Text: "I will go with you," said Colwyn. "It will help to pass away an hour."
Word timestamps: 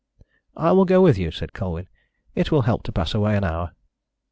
"I 0.57 0.71
will 0.71 0.85
go 0.85 0.99
with 1.01 1.19
you," 1.19 1.29
said 1.29 1.53
Colwyn. 1.53 1.87
"It 2.33 2.51
will 2.51 2.63
help 2.63 2.81
to 2.85 2.91
pass 2.91 3.13
away 3.13 3.37
an 3.37 3.43
hour." 3.43 3.73